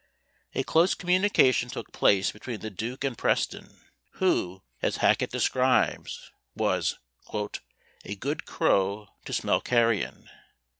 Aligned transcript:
A 0.55 0.63
close 0.63 0.95
communication 0.95 1.69
took 1.69 1.91
place 1.93 2.31
between 2.31 2.61
the 2.61 2.71
duke 2.71 3.03
and 3.03 3.15
Preston, 3.15 3.81
who, 4.13 4.63
as 4.81 4.97
Hacket 4.97 5.29
describes, 5.29 6.31
was 6.55 6.97
"a 8.03 8.15
good 8.15 8.47
crow 8.47 9.09
to 9.25 9.31
smell 9.31 9.61
carrion." 9.61 10.27